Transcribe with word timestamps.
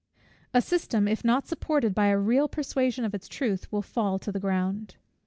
A 0.51 0.63
system, 0.63 1.07
if 1.07 1.23
not 1.23 1.45
supported 1.45 1.93
by 1.93 2.07
a 2.07 2.17
real 2.17 2.47
persuasion 2.47 3.05
of 3.05 3.13
its 3.13 3.27
truth, 3.27 3.71
will 3.71 3.83
fall 3.83 4.17
to 4.17 4.31
the 4.31 4.39
ground. 4.39 4.95